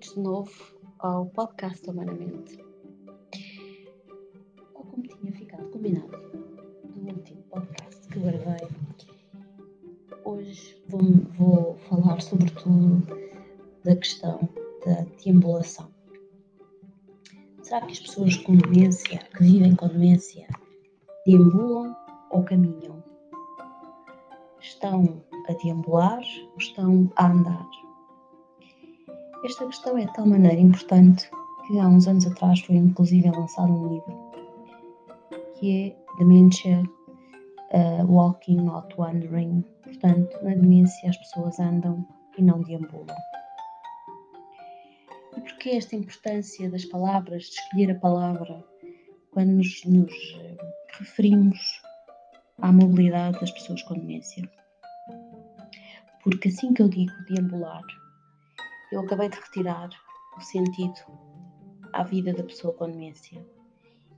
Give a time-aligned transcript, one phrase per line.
[0.00, 0.50] bem-vindos de novo
[0.98, 2.58] ao podcast Humanamente.
[4.72, 6.18] Como tinha ficado combinado
[6.96, 8.68] no último podcast que gravei,
[10.24, 11.02] hoje vou,
[11.36, 13.06] vou falar sobretudo
[13.84, 14.48] da questão
[14.86, 15.90] da deambulação.
[17.62, 20.46] Será que as pessoas com demência, que vivem com demência,
[21.26, 21.94] deambulam
[22.30, 23.02] ou caminham?
[24.60, 26.22] Estão a deambular
[26.52, 27.79] ou estão a andar?
[29.42, 31.30] Esta questão é de tal maneira importante
[31.66, 34.30] que há uns anos atrás foi inclusive lançado um livro
[35.54, 36.82] que é Dementia
[37.72, 39.64] uh, Walking Not Wandering.
[39.82, 43.16] Portanto, na demência as pessoas andam e não deambulam.
[45.36, 48.62] E porquê esta importância das palavras, de escolher a palavra
[49.30, 50.56] quando nos, nos eh,
[50.98, 51.80] referimos
[52.58, 54.50] à mobilidade das pessoas com demência?
[56.22, 57.82] Porque assim que eu digo deambular,
[58.92, 59.88] eu acabei de retirar
[60.36, 61.00] o sentido
[61.92, 63.40] à vida da pessoa com demência.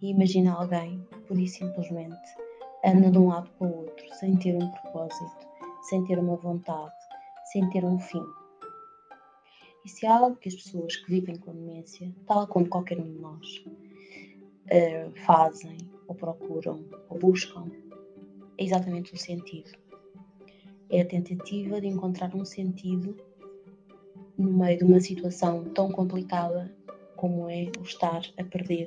[0.00, 2.36] E imagina alguém que, por e simplesmente,
[2.84, 5.48] anda de um lado para o outro, sem ter um propósito,
[5.82, 6.94] sem ter uma vontade,
[7.52, 8.22] sem ter um fim.
[9.84, 13.18] Isso é algo que as pessoas que vivem com demência, tal como qualquer um de
[13.18, 13.64] nós,
[14.68, 17.70] eh, fazem, ou procuram, ou buscam.
[18.58, 19.70] É exatamente o sentido.
[20.90, 23.16] É a tentativa de encontrar um sentido
[24.38, 26.72] no meio de uma situação tão complicada
[27.16, 28.86] como é o estar a perder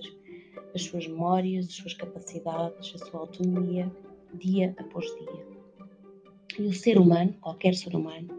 [0.73, 3.91] as suas memórias, as suas capacidades, a sua autonomia,
[4.33, 5.45] dia após dia.
[6.58, 8.30] E o ser humano, qualquer ser humano,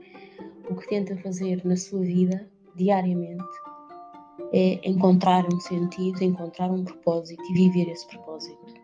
[0.70, 3.44] o que tenta fazer na sua vida diariamente
[4.54, 8.74] é encontrar um sentido, encontrar um propósito e viver esse propósito.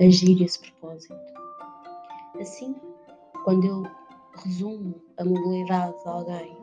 [0.00, 1.14] Agir esse propósito.
[2.38, 2.76] Assim,
[3.44, 3.86] quando eu
[4.44, 6.57] resumo a mobilidade de alguém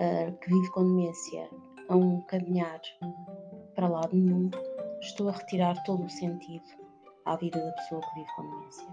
[0.00, 1.48] uh, que vive com demência
[1.88, 2.80] a um caminhar
[3.74, 4.50] para lado nenhum,
[5.00, 6.64] estou a retirar todo o sentido
[7.26, 8.88] à vida da pessoa que vive com demência.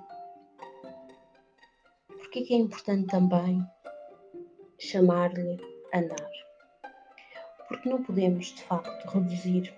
[2.07, 3.65] Porquê que é importante também
[4.79, 5.57] chamar-lhe
[5.93, 6.31] andar?
[7.67, 9.73] Porque não podemos, de facto, reduzir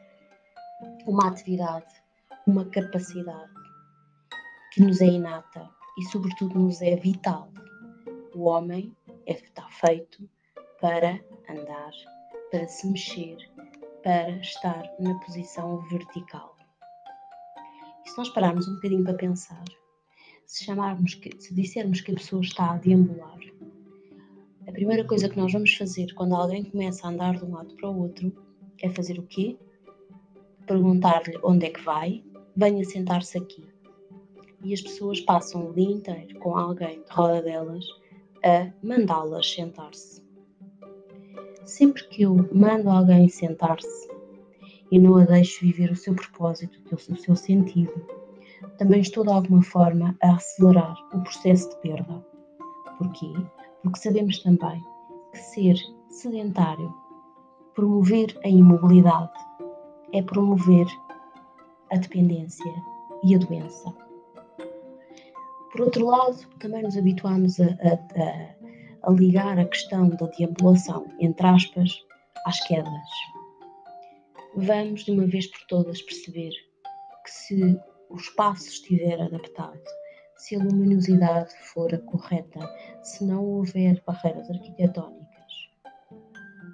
[1.06, 1.94] uma atividade,
[2.48, 3.54] uma capacidade
[4.74, 7.52] que nos é inata e, sobretudo, nos é vital.
[8.36, 10.30] O homem é, está feito
[10.82, 11.20] para
[11.50, 11.92] andar,
[12.52, 13.38] para se mexer,
[14.02, 16.56] para estar na posição vertical.
[18.06, 19.64] E se nós pararmos um bocadinho para pensar,
[20.46, 23.40] se chamarmos que, se dissermos que a pessoa está a deambular,
[24.68, 27.76] a primeira coisa que nós vamos fazer quando alguém começa a andar de um lado
[27.76, 28.32] para o outro
[28.82, 29.58] é fazer o quê?
[30.66, 32.24] Perguntar-lhe onde é que vai,
[32.56, 33.68] venha sentar-se aqui.
[34.64, 37.86] E as pessoas passam o dia inteiro com alguém de roda delas
[38.44, 40.29] a mandá-las sentar-se
[41.70, 44.10] sempre que eu mando alguém sentar-se
[44.92, 47.94] e não a deixo viver o seu propósito, o seu sentido,
[48.78, 52.26] também estou de alguma forma a acelerar o processo de perda.
[52.98, 53.34] Porquê?
[53.84, 54.84] Porque sabemos também
[55.32, 55.76] que ser
[56.10, 56.94] sedentário,
[57.76, 59.32] promover a imobilidade,
[60.12, 60.88] é promover
[61.92, 62.74] a dependência
[63.24, 63.94] e a doença.
[65.72, 67.94] Por outro lado, também nos habituamos a, a,
[68.24, 68.59] a
[69.04, 72.04] a ligar a questão da deambulação, entre aspas,
[72.46, 73.10] às quedas.
[74.56, 76.52] Vamos de uma vez por todas perceber
[77.24, 77.80] que se
[78.10, 79.80] o espaço estiver adaptado,
[80.38, 82.60] se a luminosidade for a correta,
[83.04, 85.30] se não houver barreiras arquitetónicas,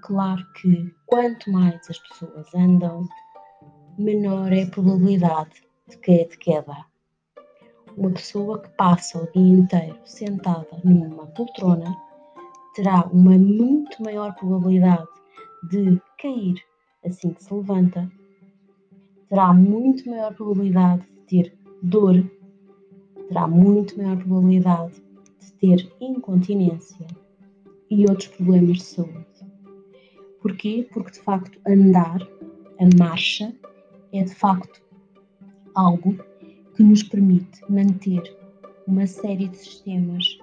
[0.04, 3.08] claro que quanto mais as pessoas andam,
[3.98, 6.86] menor é a probabilidade de queda.
[7.98, 11.96] Uma pessoa que passa o dia inteiro sentada numa poltrona
[12.76, 15.08] terá uma muito maior probabilidade
[15.70, 16.62] de cair
[17.06, 18.12] assim que se levanta,
[19.30, 22.30] terá muito maior probabilidade de ter dor,
[23.30, 25.02] terá muito maior probabilidade
[25.40, 27.08] de ter incontinência
[27.90, 29.26] e outros problemas de saúde.
[30.42, 30.88] Porquê?
[30.92, 32.22] Porque de facto andar,
[32.80, 33.56] a marcha,
[34.12, 34.84] é de facto
[35.76, 36.18] algo
[36.76, 38.22] que nos permite manter
[38.86, 40.38] uma série de sistemas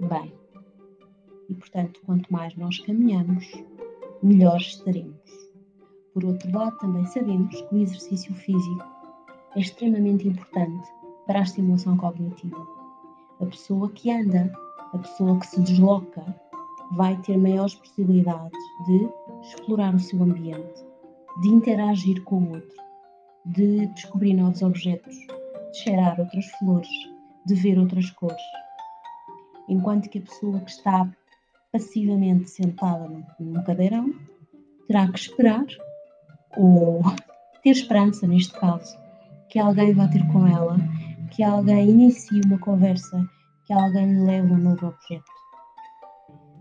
[0.00, 0.32] bem
[1.48, 3.50] e, portanto, quanto mais nós caminhamos,
[4.22, 5.16] melhor estaremos.
[6.12, 8.84] Por outro lado, também sabemos que o exercício físico
[9.54, 10.88] é extremamente importante
[11.26, 12.66] para a estimulação cognitiva.
[13.40, 14.52] A pessoa que anda,
[14.92, 16.24] a pessoa que se desloca,
[16.92, 19.08] vai ter maiores possibilidades de
[19.42, 20.84] explorar o seu ambiente,
[21.42, 22.76] de interagir com o outro,
[23.46, 26.88] de descobrir novos objetos, de cheirar outras flores,
[27.46, 28.42] de ver outras cores.
[29.68, 31.08] Enquanto que a pessoa que está
[31.72, 34.12] passivamente sentada num cadeirão,
[34.86, 35.66] terá que esperar,
[36.56, 37.02] ou
[37.62, 38.96] ter esperança neste caso,
[39.48, 40.76] que alguém vá ter com ela,
[41.30, 43.28] que alguém inicie uma conversa,
[43.66, 45.38] que alguém lhe leve um novo objeto.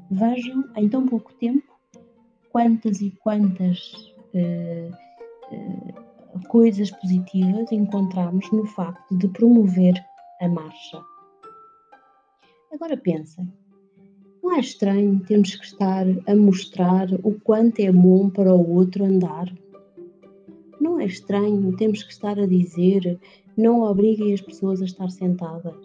[0.10, 1.64] Vejam em tão pouco tempo
[2.52, 3.92] quantas e quantas
[4.34, 4.92] uh,
[5.52, 9.94] uh, coisas positivas encontramos no facto de promover
[10.42, 11.02] a marcha.
[12.72, 13.52] Agora pensem,
[14.48, 19.04] não é estranho termos que estar a mostrar o quanto é bom para o outro
[19.04, 19.54] andar?
[20.80, 23.20] Não é estranho termos que estar a dizer
[23.58, 25.76] não obriguem as pessoas a estar sentadas?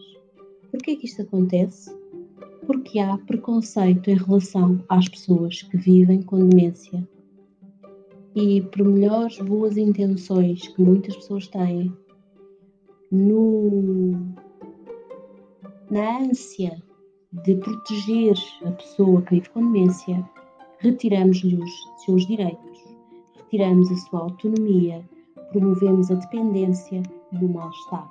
[0.71, 1.93] Por que é que isto acontece?
[2.65, 7.03] Porque há preconceito em relação às pessoas que vivem com demência.
[8.33, 11.93] E por melhores boas intenções que muitas pessoas têm,
[13.11, 14.13] no,
[15.91, 16.81] na ânsia
[17.33, 18.37] de proteger
[18.67, 20.23] a pessoa que vive com demência,
[20.79, 21.71] retiramos-lhe os
[22.05, 22.85] seus direitos,
[23.37, 25.03] retiramos a sua autonomia,
[25.51, 27.03] promovemos a dependência
[27.33, 28.09] e o mal-estar.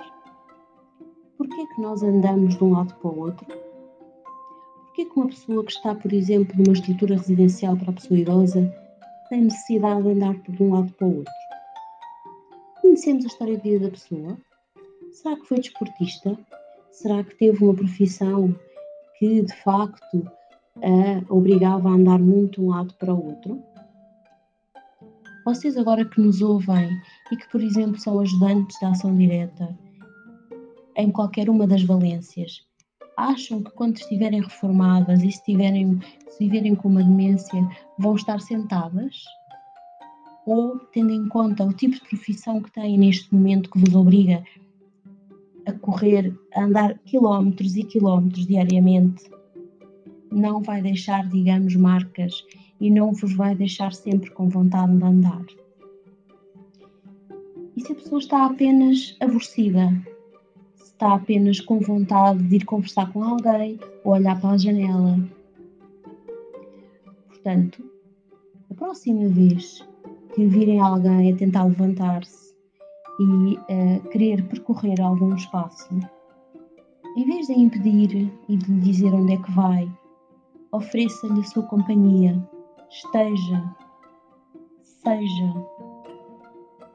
[1.37, 3.45] Por que é que nós andamos de um lado para o outro?
[3.45, 7.93] Por que é que uma pessoa que está, por exemplo, numa estrutura residencial para a
[7.93, 8.75] pessoa idosa
[9.29, 11.33] tem necessidade de andar de um lado para o outro?
[12.81, 14.37] Conhecemos a história de vida da pessoa?
[15.11, 16.37] Será que foi desportista?
[16.91, 18.55] Será que teve uma profissão
[19.21, 20.31] que de facto
[20.81, 23.61] a obrigava a andar muito de um lado para o outro?
[25.45, 26.89] Vocês agora que nos ouvem
[27.31, 29.77] e que, por exemplo, são ajudantes da ação direta
[30.97, 32.65] em qualquer uma das valências,
[33.15, 37.69] acham que quando estiverem reformadas e se tiverem, se viverem com uma demência,
[37.99, 39.23] vão estar sentadas?
[40.47, 44.43] Ou, tendo em conta o tipo de profissão que têm neste momento que vos obriga
[45.71, 49.29] a correr, a andar quilómetros e quilómetros diariamente,
[50.31, 52.45] não vai deixar, digamos, marcas
[52.79, 55.45] e não vos vai deixar sempre com vontade de andar.
[57.75, 59.89] E se a pessoa está apenas aborrecida,
[60.75, 65.19] se está apenas com vontade de ir conversar com alguém ou olhar para a janela.
[67.27, 67.83] Portanto,
[68.69, 69.85] a próxima vez
[70.33, 72.50] que virem alguém a tentar levantar-se
[73.19, 75.89] e uh, querer percorrer algum espaço,
[77.17, 79.91] em vez de impedir e de lhe dizer onde é que vai,
[80.71, 82.41] ofereça-lhe a sua companhia,
[82.89, 83.75] esteja,
[84.81, 85.53] seja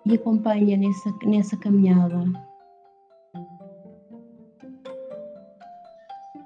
[0.06, 2.24] e acompanha nessa, nessa caminhada.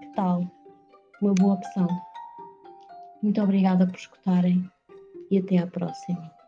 [0.01, 0.45] Que tal?
[1.21, 1.87] Uma boa opção.
[3.23, 4.65] Muito obrigada por escutarem
[5.31, 6.40] e até à próxima.